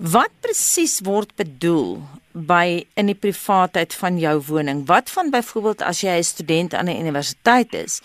[0.00, 1.98] Wat presies word bedoel
[2.32, 4.86] by in die privaatheid van jou woning?
[4.88, 8.00] Wat van byvoorbeeld as jy 'n student aan 'n universiteit is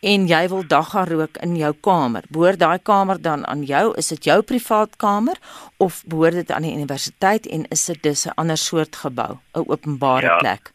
[0.00, 2.24] en jy wil dagga rook in jou kamer?
[2.30, 3.92] Behoort daai kamer dan aan jou?
[3.96, 5.36] Is dit jou privaat kamer
[5.76, 9.68] of behoort dit aan die universiteit en is dit dus 'n ander soort gebou, 'n
[9.68, 10.38] openbare ja.
[10.38, 10.72] plek?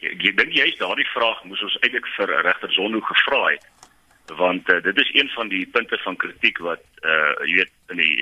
[0.00, 3.75] Ek dink jy is daardie vraag moes ons eintlik vir regter Zondo gevra het
[4.34, 7.96] want uh, dit is een van die punte van kritiek wat uh jy weet in
[7.96, 8.14] die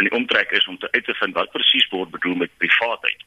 [0.00, 3.24] in die omtrek is om te uit te vind wat presies word bedoel met privaatheid.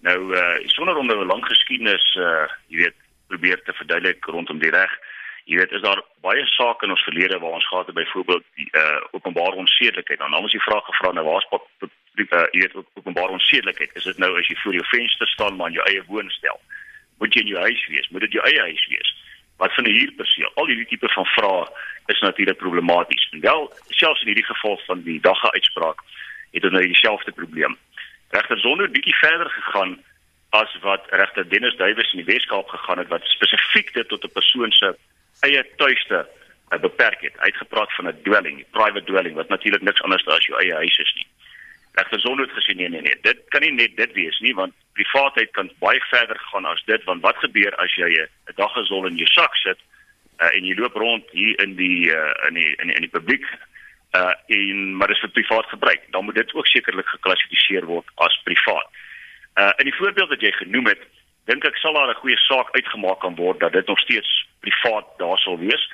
[0.00, 4.70] Nou uh sonder om 'n lang geskiedenis uh jy weet probeer te verduidelik rondom die
[4.70, 4.98] reg.
[5.44, 8.68] Jy weet is daar baie sake in ons verlede waar ons gehad het byvoorbeeld die
[8.72, 10.18] uh openbare onsedelikheid.
[10.18, 13.90] Dan ons die vraag gevra nou waar's uh, jy weet openbare onsedelikheid?
[13.94, 16.60] Is dit nou as jy voor jou venster staan maar in jou eie woonstel?
[17.18, 18.08] Moet jy in jou huis wees?
[18.08, 19.15] Moet dit jou eie huis wees?
[19.56, 20.50] Wat van 'n huurperseel.
[20.54, 21.66] Al hierdie tipe van vrae
[22.06, 23.28] is natuurlik problematies.
[23.30, 26.00] En wel, selfs in hierdie geval van die dagga uitspraak
[26.50, 27.76] het ons nou dieselfde probleem.
[28.30, 30.02] Regter Zonder bietjie verder gegaan
[30.50, 34.32] as wat regter Dennis Duwys in die Weskaap gegaan het wat spesifiek dit tot 'n
[34.32, 34.96] persoon se
[35.40, 36.28] eie tuiste
[36.70, 37.34] uh, beperk het.
[37.38, 40.60] Hy het gepraat van 'n dwelling, 'n private dwelling wat natuurlik niks anders as jou
[40.60, 41.26] eie huis is nie.
[41.96, 45.50] Zonder het gesê nee nee nee, dit kan nie net dit wees nie want privaatheid
[45.50, 49.28] kan baie verder gaan as dit want wat gebeur as jy 'n daggesol in jou
[49.32, 49.78] sak sit
[50.40, 53.46] uh, en jy loop rond hier in die uh, in die in die, die publiek
[54.16, 58.40] uh en maar dis vir privaat gebruik dan moet dit ook sekerlik geklassifiseer word as
[58.44, 58.88] privaat.
[59.60, 61.02] Uh in die voorbeeld wat jy genoem het
[61.44, 65.06] dink ek sal daar 'n goeie saak uitgemaak kan word dat dit nog steeds privaat
[65.18, 65.84] daar sal wees.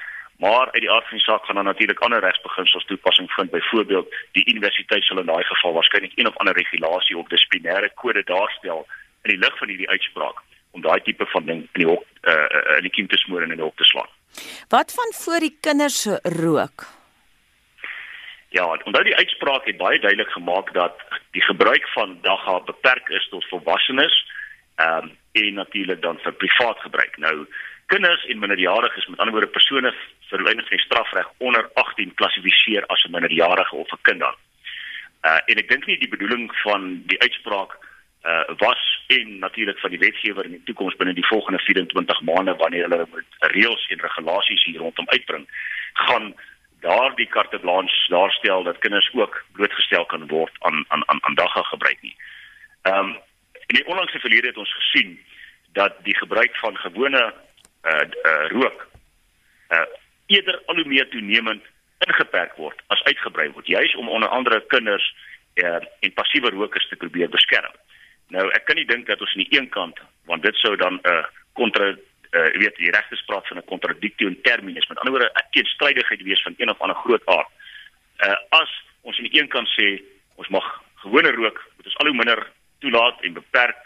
[0.44, 3.50] Maar uit die aard van die saak gaan dan natuurlik ander regsbeginsels toepassing vind.
[3.50, 8.22] Byvoorbeeld, die universiteit sal in daai geval waarskynlik een of ander regulasie of dissiplinêre kode
[8.24, 8.86] daarstel
[9.22, 12.76] in die lig van hierdie uitspraak om daai tipe van ding in die hok uh
[12.78, 14.10] in die kiem te smoor en in die hok te slaan.
[14.74, 16.06] Wat van voor die kinders
[16.40, 16.86] rook?
[18.48, 20.98] Ja, omdat die uitspraak het baie duidelik gemaak dat
[21.30, 24.16] die gebruik van dagga beperk is tot volwassenes,
[24.77, 27.16] ehm um, en natuurlik dan vir privaat gebruik.
[27.16, 27.46] Nou
[27.92, 29.92] kinders en minderjariges, met ander woorde persone
[30.30, 34.36] vir lyne van strafreg onder 18 klassifiseer as 'n minderjarige of 'n kind dan.
[35.28, 37.72] Uh en ek dink nie die bedoeling van die uitspraak
[38.24, 42.55] uh was en natuurlik van die wetgewer in die toekoms binne die volgende 24 maande
[42.55, 45.46] wanneer hulle moet reëls en regulasies hier rondom uitbring,
[45.92, 46.34] gaan
[46.80, 51.62] daardie carte blanche daarstel dat kinders ook blootgestel kan word aan aan aan aan dagga
[51.62, 52.17] gebruik nie.
[52.83, 53.11] Ehm um,
[53.67, 55.20] in die onlangse verlede het ons gesien
[55.72, 57.34] dat die gebruik van gewone
[57.82, 58.86] uh, uh rook
[59.70, 59.86] uh
[60.26, 61.62] eerder al hoe meer toenemend
[62.06, 65.14] ingeperk word as uitgebrei word juis om onder andere kinders
[65.54, 67.74] uh, en passiewe rokers te probeer beskerm.
[68.32, 70.00] Nou ek kan nie dink dat ons aan die een kant
[70.30, 71.92] want dit sou dan 'n uh, kontra
[72.32, 76.22] uh weet die regte spraak van 'n kontradiktie in terminus met ander woorde 'n teenstrydigheid
[76.22, 77.50] wees van een of ander groot aard.
[78.26, 78.70] Uh as
[79.00, 80.02] ons aan die een kant sê
[80.34, 83.82] ons mag gewone rook moet ons al hoe minder toelaat en beperk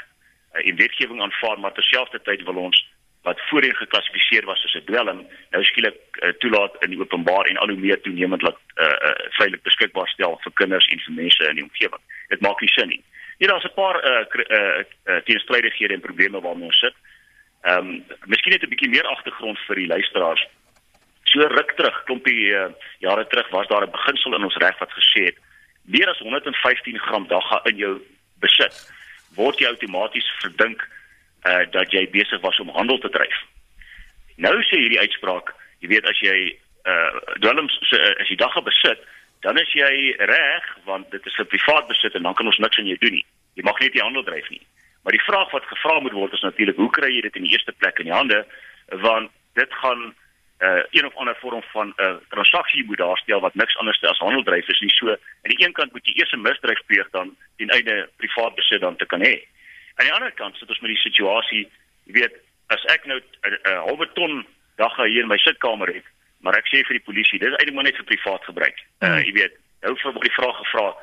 [0.54, 2.78] uh, en wetgewing aanvaar maar terselfdertyd wil ons
[3.26, 5.20] wat voorheen geklassifiseer was as 'n dwelling,
[5.50, 9.14] nou skielik uh, toelaat in die openbaar en al hoe meer toenemend laat uh, uh,
[9.38, 12.02] veilig beskikbaar stel vir kinders en vir mense in die omgewing.
[12.28, 13.02] Dit maak nie sin nie.
[13.38, 14.24] Hier daar's 'n paar uh,
[14.58, 16.94] uh, uh, teenstrydighede en probleme waarmee ons sit.
[17.62, 20.46] Ehm um, miskien net 'n bietjie meer agtergrond vir die luisteraars.
[21.24, 24.92] So ruk terug, klompie uh, jare terug was daar 'n beginsel in ons reg wat
[25.00, 25.38] gesê het
[25.86, 27.94] meer as 115 gram dagga in jou
[28.42, 28.74] besit
[29.38, 30.82] word jy outomaties verdink
[31.46, 33.38] uh dat jy besig was om handel te dryf.
[34.36, 36.36] Nou sê hierdie uitspraak, jy weet as jy
[36.84, 39.00] uh dwelms uh, as jy dagga besit,
[39.46, 42.78] dan is jy reg want dit is 'n privaat besit en dan kan ons niks
[42.78, 43.26] aan jou doen nie.
[43.54, 44.62] Jy mag net nie handel dryf nie.
[45.02, 47.52] Maar die vraag wat gevra moet word is natuurlik hoe kry jy dit in die
[47.52, 48.46] eerste plek in die hande
[48.90, 50.14] want dit gaan
[50.66, 54.18] uh een of ander vorm van 'n uh, transaksie moet daarstel wat niks anders as
[54.18, 54.90] handel dryf is nie.
[54.90, 58.54] So aan die een kant moet jy eers 'n misdryf pleeg dan en einde privaat
[58.54, 59.44] besit dan te kan hê.
[59.96, 61.62] Aan die ander kant sit ons met die situasie,
[62.04, 62.34] jy weet,
[62.74, 63.56] as ek nou 'n
[63.88, 64.44] halwe ton
[64.76, 66.04] dagga hier in my sitkamer het,
[66.40, 68.78] maar ek sê vir die polisie, dit is eintlik maar net vir privaat gebruik.
[69.00, 70.94] Uh jy weet, nou vir die vraag gevra,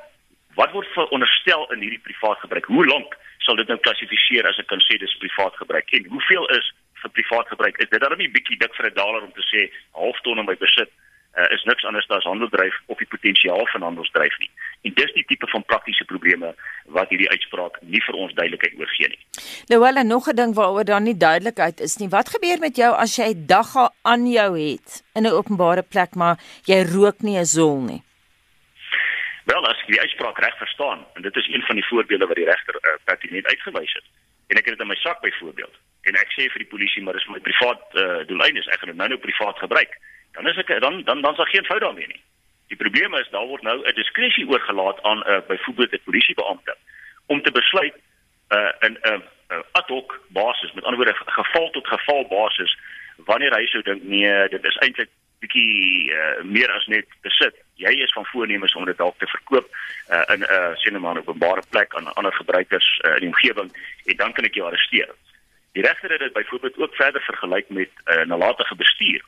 [0.55, 2.66] wat word veronderstel in hierdie privaat gebruik?
[2.66, 5.89] Hoe lank sal dit nou klassifiseer as ek kan sê dis privaat gebruik?
[5.93, 7.78] En hoeveel is vir privaat gebruik?
[7.78, 10.46] Is dit dan nie bietjie dik vir 'n dollar om te sê half ton in
[10.46, 10.91] my besit?
[11.37, 14.49] uh, is niks anders as handeldryf of die potensiaal van handelsdryf nie.
[14.81, 16.53] En dis die tipe van praktiese probleme
[16.85, 17.53] wat hierdie uitspraak
[18.34, 19.22] ons duidelikheid oorgee nie.
[19.72, 22.09] Nou wel en nog 'n ding waaroor daar nie duidelikheid is nie.
[22.09, 26.38] Wat gebeur met jou as jy dagga aan jou het in 'n openbare plek maar
[26.66, 28.02] jy rook nie 'n zol nie?
[29.46, 32.35] Wel, as ek die uitspraak reg verstaan, en dit is een van die voorbeelde wat
[32.35, 34.03] die regter uh, pertinent uitgewys het.
[34.47, 35.76] En ek het dit in my sak byvoorbeeld.
[36.02, 38.97] En ek sê vir die polisie maar dis my privaat uh, doeleinde, ek gaan dit
[38.97, 40.00] nou nou privaat gebruik
[40.34, 42.22] dan is ek dan dan dan sal geen fout daarmee nie.
[42.68, 46.76] Die probleem is daar word nou 'n diskresie oorgelaat aan 'n uh, byvoorbeeld 'n polisiebeampte
[47.26, 47.96] om te besluit
[48.55, 49.20] uh, in 'n uh,
[49.53, 52.78] uh, ad hoc basis, met ander woorde geval tot geval basis
[53.26, 55.09] wanneer hy sou dink nee, dit is eintlik
[55.44, 57.55] bietjie uh, meer as net besit.
[57.82, 61.16] Jy is van voornemens om dit dalk te verkoop uh, in 'n uh, sien maar
[61.16, 63.70] 'n openbare plek aan ander gebruikers uh, in die omgewing
[64.05, 65.09] en dan kan ek jou arresteer.
[65.73, 69.23] Die regter het dit byvoorbeeld ook verder vergelyk met 'n uh, nalatige bestuur.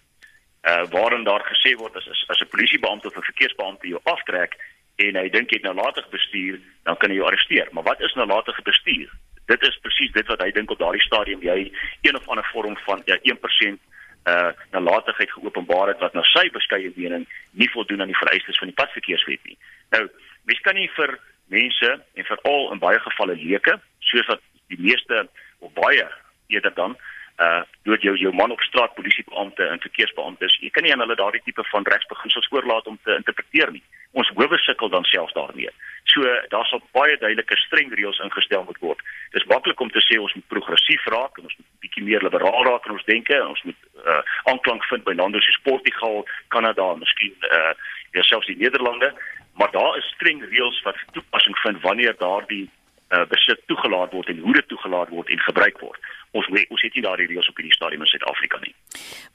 [0.66, 4.56] Uh waarin daar gesê word as as 'n polisiebeampte of 'n verkeersbeampte jou aftrek
[4.96, 7.68] en hy dink jy het nalatig bestuur, dan kan hy jou arresteer.
[7.72, 9.12] Maar wat is nalatige bestuur?
[9.52, 11.72] Dit is presies dit wat hy dink op daardie stadium jy
[12.02, 13.78] een of ander vorm van ja 1%
[14.26, 18.72] uh nalatigheid geopenbaar het wat na sy beskeie mening nie voldoen aan die vereistes van
[18.72, 19.58] die padverkeerswet nie.
[19.94, 20.08] Nou,
[20.50, 21.14] mens kan nie vir
[21.54, 24.42] mense en veral in baie gevalle leuke, soos wat
[24.74, 25.28] die meeste
[25.60, 26.08] of baie
[26.48, 26.98] eerder dan
[27.44, 31.18] uh dood jou jou man op straat polisiebeampte en verkeersbeamptes jy kan nie aan hulle
[31.20, 33.84] daardie tipe van regsbeginsels oorlaat om te interpreteer nie
[34.20, 35.72] ons howe sukkel dan selfs daarmee.
[36.04, 36.22] So
[36.54, 39.02] daar sal baie duidelike streng reëls ingestel moet word.
[39.36, 42.64] Dis maklik om te sê ons moet progressief raak en ons moet bietjie meer liberaal
[42.70, 44.22] raak in ons denke ons moet uh
[44.52, 46.24] aanklank vind by lande soos Portugal
[46.56, 47.74] Kanada miskien uh
[48.16, 49.12] ja selfs die Nederlande.
[49.60, 52.70] Maar daar is streng reëls wat toepassing vind wanneer daardie
[53.12, 56.84] uh besit toegelaat word en hoe dit toegelaat word en gebruik word ons we, ons
[56.84, 58.74] het nie daardie reëls op hierdie stadium in Suid-Afrika nie.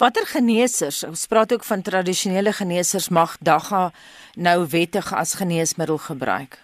[0.03, 3.91] Watter geneesers, ons praat ook van tradisionele geneesers mag dagga
[4.37, 6.59] nou wettig as geneesmiddel gebruik.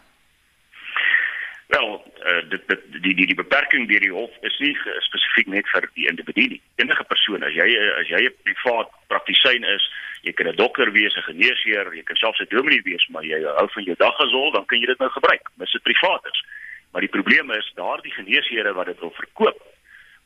[1.74, 4.74] Wel, uh, dit, dit die die die beperking deur die hof is nie
[5.08, 6.60] spesifiek net vir die individu nie.
[6.78, 7.66] Enige persoon as jy
[8.00, 9.88] as jy 'n privaat praktisyn is,
[10.22, 13.42] jy kan 'n dokter wees, 'n geneesheer, jy kan selfs 'n dominee wees, maar jy
[13.42, 15.50] hou van jou daggasol, dan kan jy dit nou gebruik.
[15.58, 16.44] Dis 'n privaat is.
[16.92, 19.58] Maar die probleem is daardie geneesheere wat dit wil verkoop,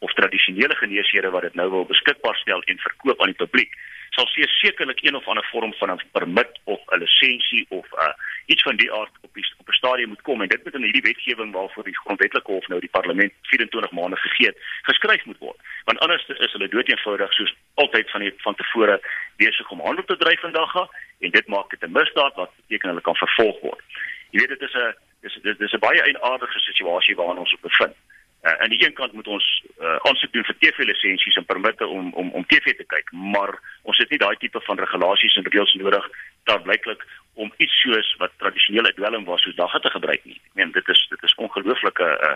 [0.01, 3.73] of tradisionele geneesere wat dit nou wil beskikbaar stel en verkoop aan die publiek
[4.11, 8.13] sal sekerlik een of ander vorm van 'n permit of 'n lisensie of uh,
[8.47, 10.43] iets van die aard op die op 'n stadium moet kom.
[10.43, 14.17] En dit moet in hierdie wetgewing waarvoor die grondwetlike hof nou die parlement 24 maande
[14.17, 15.57] gegee het geskryf moet word.
[15.85, 19.01] Want anders is hulle doeteenvoudig soos altyd van die van tevore
[19.37, 20.75] besig om handel te dryf vandag
[21.19, 23.83] en dit maak dit 'n misdaad wat beteken hulle kan vervolg word.
[24.31, 27.97] Jy weet dit is 'n dis dis 'n baie eienaardige situasie waarin ons op bevind
[28.41, 29.47] Uh, aan die een kant moet ons
[29.81, 33.53] uh, aansoek doen vir TV-lisensies en permitte om om om TV te kyk, maar
[33.83, 36.07] ons het nie daai tipe van regulasies en reëls nodig
[36.49, 37.05] daar blyklik
[37.35, 40.41] om iets soos wat tradisionele dwelm was soos dagga te gebruik nie.
[40.41, 42.33] Ek meen dit is dit is ongelooflike uh,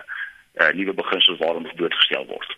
[0.60, 2.56] uh, nuwe beginsels waarom dit blootgestel word.